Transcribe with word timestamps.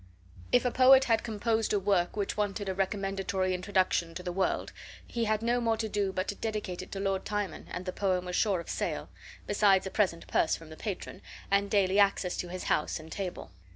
If 0.51 0.65
a 0.65 0.71
poet 0.71 1.03
had 1.03 1.21
composed 1.21 1.73
a 1.73 1.79
work 1.79 2.17
which 2.17 2.35
wanted 2.35 2.67
a 2.67 2.73
recommendatory 2.73 3.53
introduction 3.53 4.15
to 4.15 4.23
the 4.23 4.31
world, 4.31 4.73
he 5.05 5.25
had 5.25 5.43
no 5.43 5.61
more 5.61 5.77
to 5.77 5.87
do 5.87 6.11
but 6.11 6.27
to 6.29 6.33
dedicate 6.35 6.81
it 6.81 6.91
to 6.93 6.99
Lord 6.99 7.23
Timon, 7.23 7.67
and 7.69 7.85
the 7.85 7.93
poem 7.93 8.25
was 8.25 8.35
sure 8.35 8.59
of 8.59 8.67
sale, 8.67 9.09
besides 9.45 9.85
a 9.85 9.91
present 9.91 10.25
purse 10.25 10.55
from 10.55 10.71
the 10.71 10.75
patron, 10.75 11.21
and 11.51 11.69
daily 11.69 11.99
access 11.99 12.35
to 12.37 12.47
his 12.49 12.63
house 12.63 12.99
and 12.99 13.11
table. 13.11 13.51